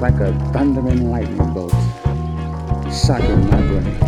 [0.00, 1.74] like a thundering lightning bolt,
[2.90, 3.98] shocking my brain.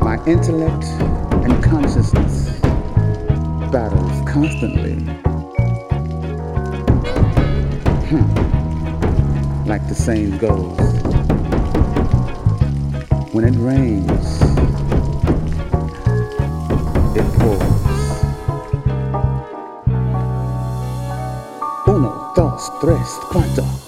[0.00, 0.84] My intellect
[1.44, 2.58] and consciousness
[3.70, 4.94] battles constantly.
[8.08, 9.68] Hmm.
[9.68, 10.76] Like the saying goes,
[13.32, 14.42] when it rains,
[17.16, 17.77] it pours.
[22.80, 23.87] tres, cuatro.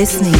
[0.00, 0.39] Listening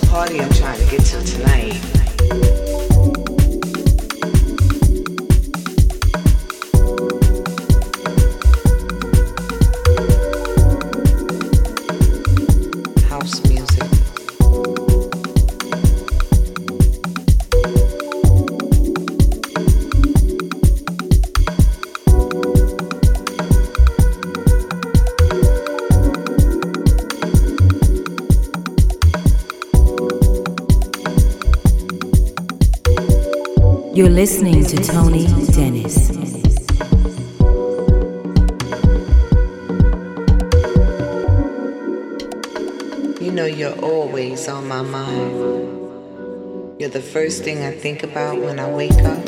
[0.00, 1.95] party I'm trying to get to tonight.
[34.26, 36.10] listening to Tony Dennis.
[43.20, 45.30] You know, you're always on my mind.
[46.80, 49.24] You're the first thing I think about when I wake up,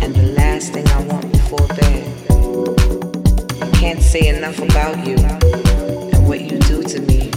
[0.00, 2.06] and the last thing I want before bed.
[3.62, 7.32] I can't say enough about you and what you do to me.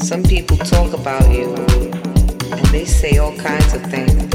[0.00, 4.25] Some people talk about you, and they say all kinds of things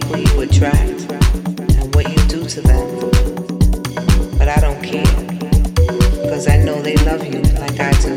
[0.00, 1.02] people you attract
[1.78, 2.86] and what you do to them.
[4.36, 5.04] But I don't care,
[6.20, 8.14] because I know they love you like I do.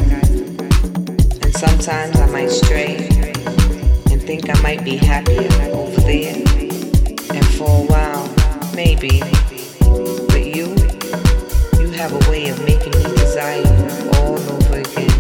[1.44, 2.96] And sometimes I might stray
[4.10, 6.38] and think I might be happier over there.
[7.36, 8.28] And for a while,
[8.74, 9.20] maybe.
[10.30, 10.74] But you,
[11.80, 13.62] you have a way of making me desire
[14.16, 15.14] all over again.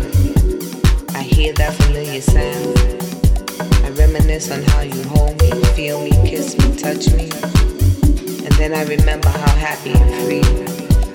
[1.13, 2.79] I hear that familiar sound.
[3.85, 4.96] I reminisce on how you
[6.93, 7.29] touch me.
[8.45, 10.41] And then I remember how happy and free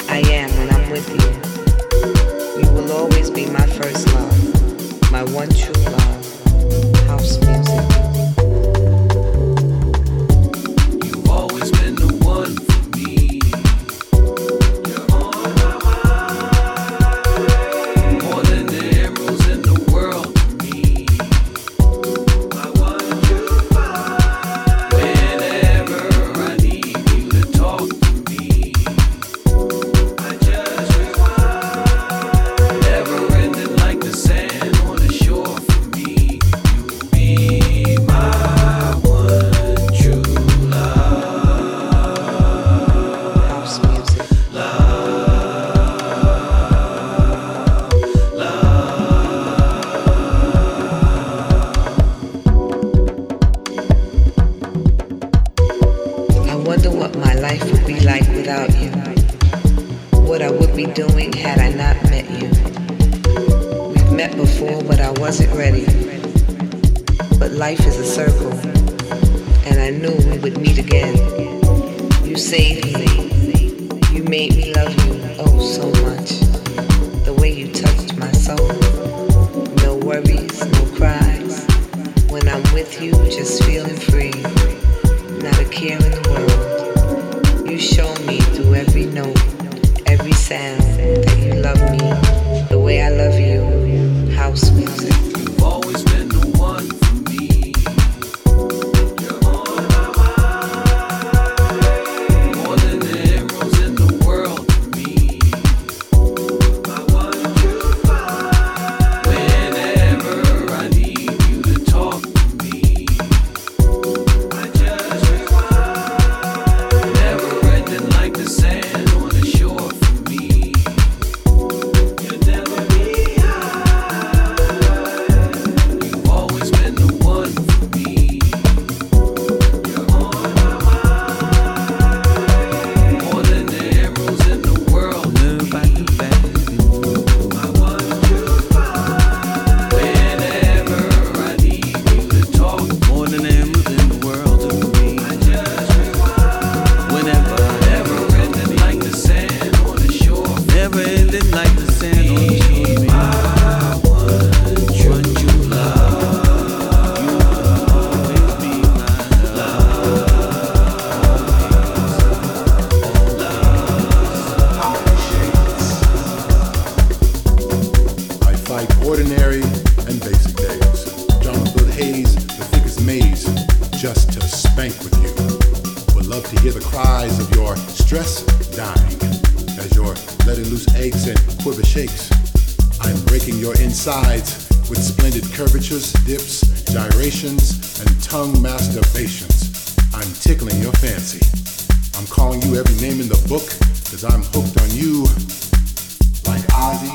[0.07, 2.63] I am when I'm with you.
[2.63, 7.62] You will always be my first love, my one true love, house music.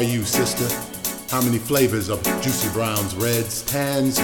[0.00, 0.66] are you, sister?
[1.30, 4.18] How many flavors of juicy browns, reds, tans,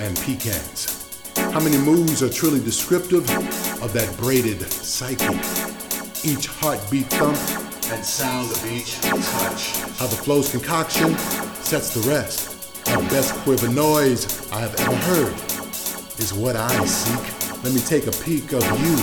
[0.00, 1.20] and pecans?
[1.36, 3.28] How many moves are truly descriptive
[3.82, 5.36] of that braided psyche?
[6.26, 7.36] Each heartbeat thump
[7.92, 9.76] and sound of each touch.
[9.98, 11.14] How the flow's concoction
[11.60, 12.86] sets the rest.
[12.86, 15.34] The best quiver noise I have ever heard
[16.18, 17.62] is what I seek.
[17.62, 18.94] Let me take a peek of you.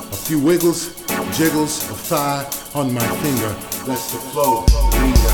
[0.00, 0.94] A few wiggles,
[1.36, 3.54] jiggles of thigh on my finger.
[3.86, 5.33] Lets the flow linger.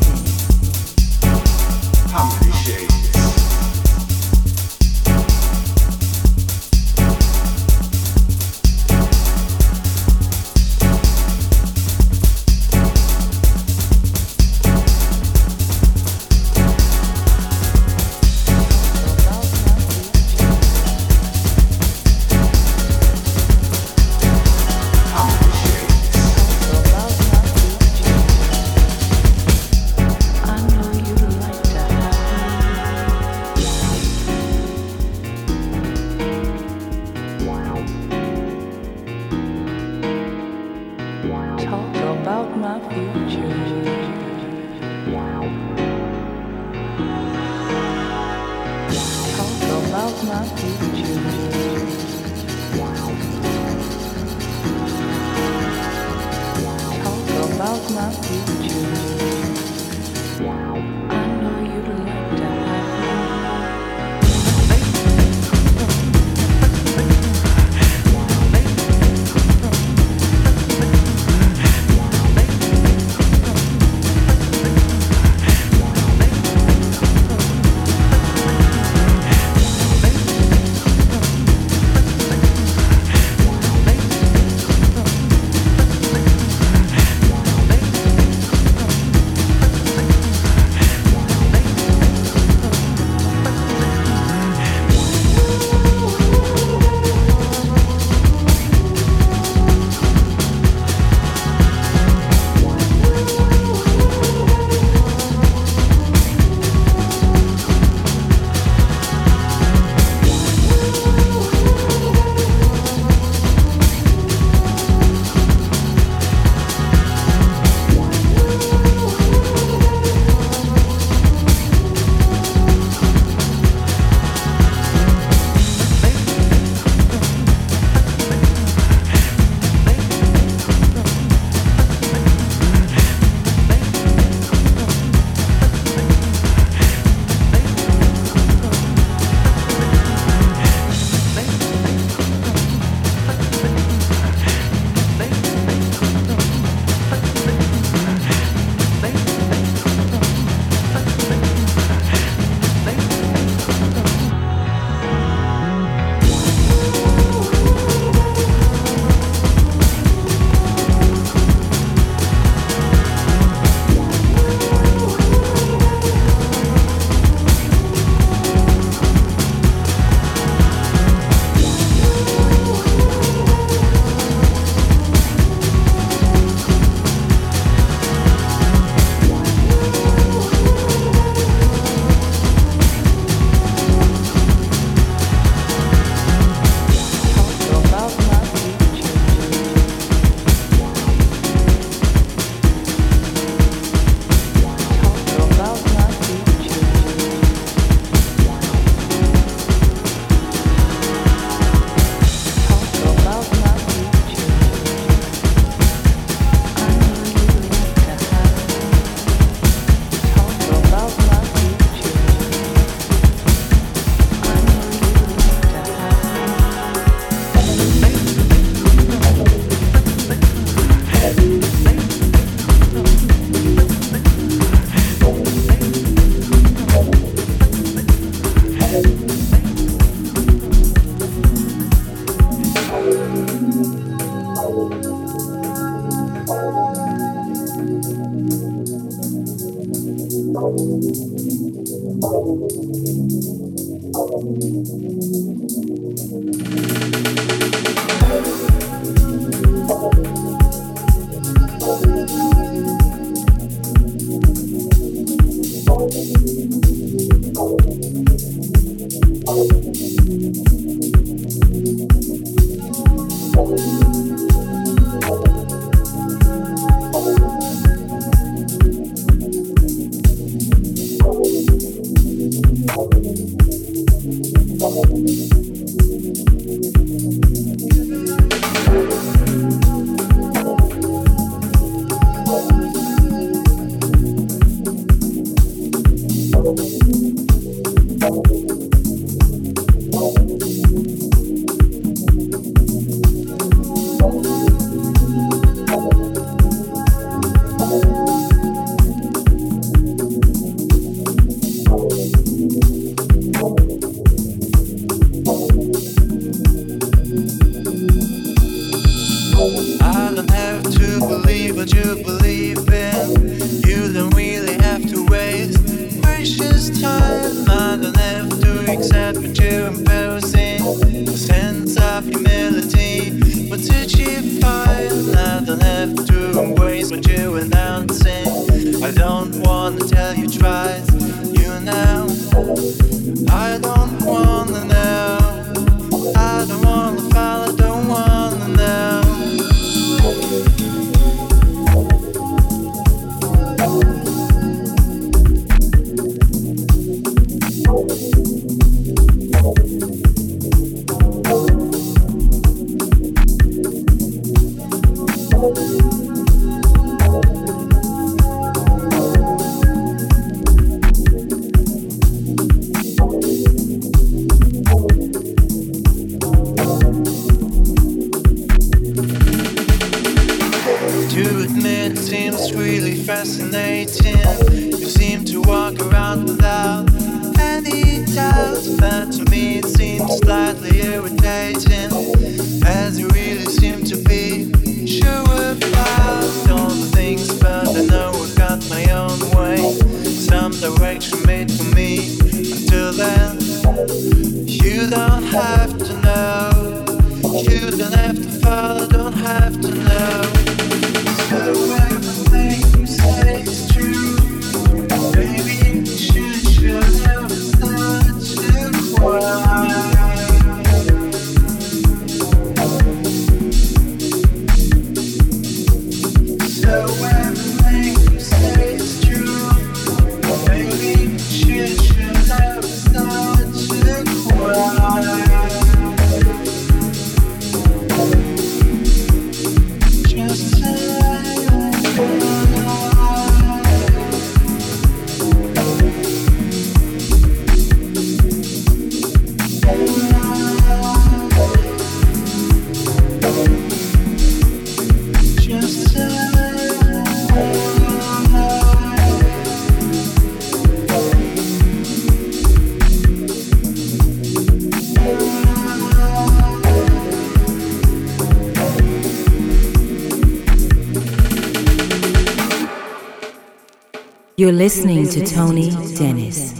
[464.71, 466.71] You're listening to Tony Dennis.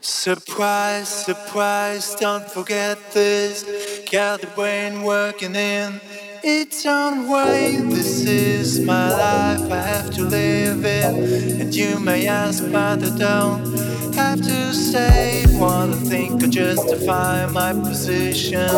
[0.00, 3.64] Surprise, surprise, don't forget this.
[4.08, 6.00] Got the brain working in
[6.44, 7.74] its own way.
[7.74, 11.60] This is my life, I have to live it.
[11.60, 17.46] And you may ask, but I don't have to say what I think or justify
[17.46, 18.70] my position.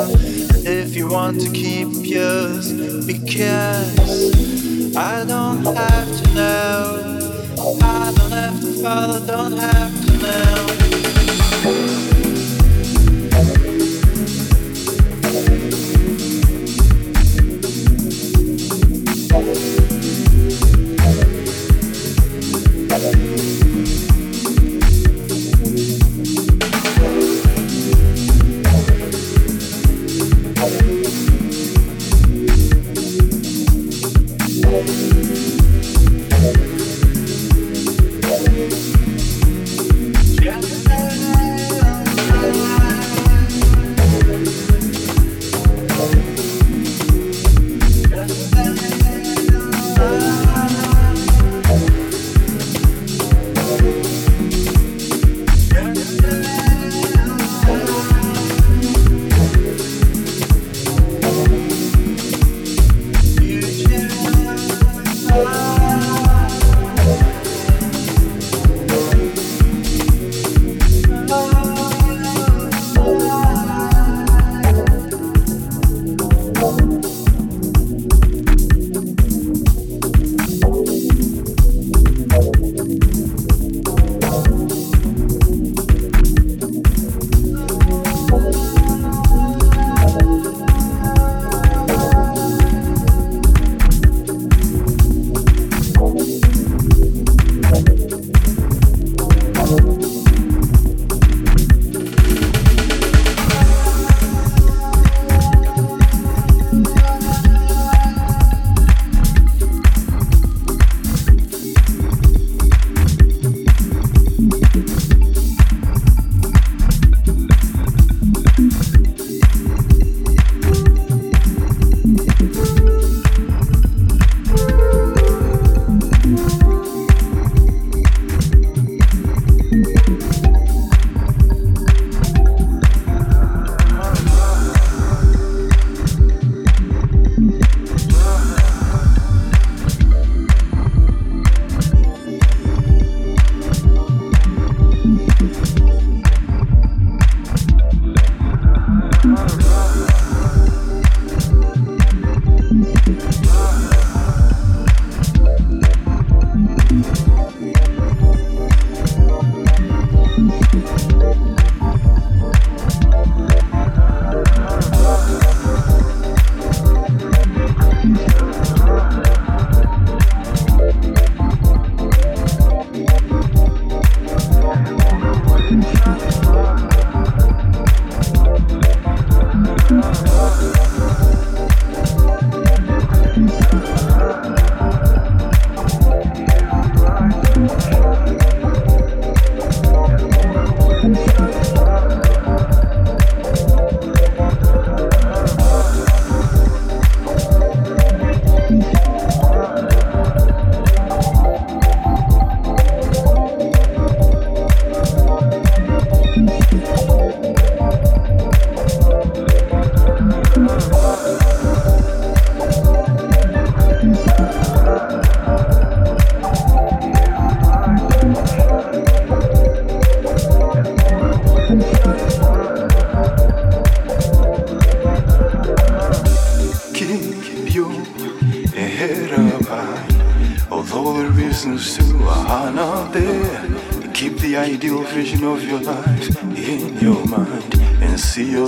[0.65, 2.73] If you want to keep yours,
[3.07, 4.50] because.
[4.97, 7.19] I don't have to know.
[7.81, 10.67] I don't have to follow, don't have to know.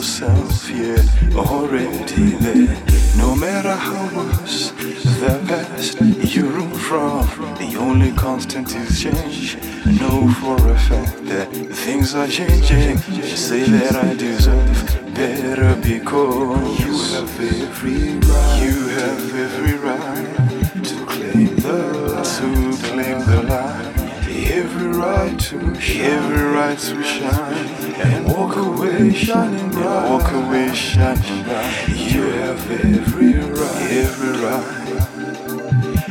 [0.03, 0.99] Yourself here
[1.37, 2.77] already there.
[3.17, 4.73] No matter how worse
[5.21, 6.01] the past
[6.35, 9.59] you run from, the only constant is change.
[10.01, 11.49] Know for a fact that
[11.85, 12.99] things are changing.
[13.23, 18.63] Say that I deserve better because you have every right.
[18.65, 20.42] You have every right
[24.83, 25.59] Every right to
[26.03, 27.69] every right to shine
[28.01, 30.11] and walk away shining bright.
[30.11, 31.89] Walk away shining bright.
[31.89, 34.67] You have every right, every right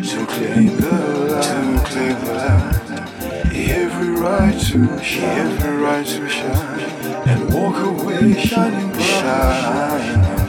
[0.06, 0.92] to claim the
[1.32, 3.52] light, to claim the light.
[3.54, 4.78] Every right to
[5.20, 6.80] every right to shine
[7.28, 9.20] and walk away shining bright.
[9.20, 10.41] Shining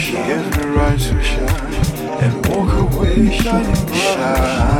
[0.00, 1.74] right to, every right to shine
[2.22, 4.79] and walk away shining bright.